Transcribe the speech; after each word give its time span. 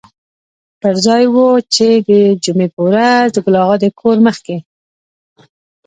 پر 0.81 0.93
ځای 1.05 1.23
و 1.33 1.35
چې 1.73 1.87
د 2.07 2.09
جمعې 2.43 2.67
په 2.73 2.79
ورځ 2.87 3.27
د 3.33 3.37
ګل 3.43 3.55
اغا 3.63 3.75
د 3.81 3.85
کور 3.99 4.17
مخکې. 4.27 4.57